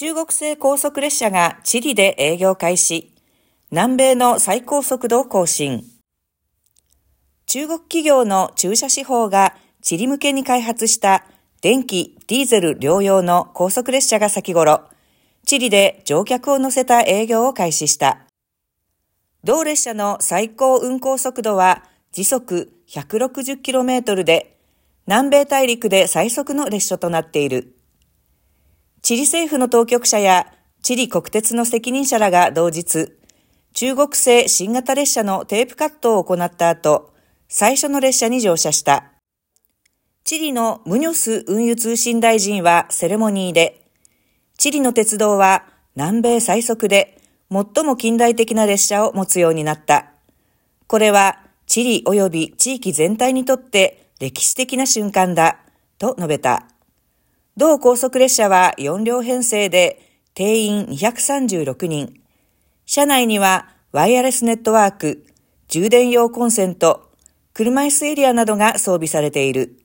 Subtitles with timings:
[0.00, 3.12] 中国製高速列車がチリで営業開始。
[3.70, 5.84] 南米の最高速度を更新。
[7.44, 11.26] 中国企業の駐車司法がチリ向けに開発した
[11.60, 14.84] 電気、ディーゼル両用の高速列車が先頃、
[15.44, 18.20] チリで乗客を乗せた営業を開始した。
[19.44, 24.56] 同列車の最高運行速度は時速 160km で、
[25.06, 27.76] 南米大陸で最速の列車となっている。
[29.02, 33.12] チリ政府の当局者やチリ国鉄の責任者らが同日、
[33.72, 37.12] 中国製新型列車のテープカットを行った後、
[37.48, 39.04] 最初の列車に乗車した。
[40.24, 43.86] チリのムニョス運輸通信大臣はセレモニーで、
[44.58, 45.64] チリの鉄道は
[45.96, 47.18] 南米最速で
[47.50, 50.12] 最も近代的な列車を持つようになった。
[50.86, 55.58] これはチリ及び地域全体にとって歴史的な瞬間だ、
[55.98, 56.66] と述べた。
[57.60, 60.00] 同高速列車は4両編成で
[60.32, 62.14] 定員236人。
[62.86, 65.26] 車内にはワイヤレスネットワーク、
[65.68, 67.10] 充電用コンセント、
[67.52, 69.78] 車椅子エリアなどが装備されている。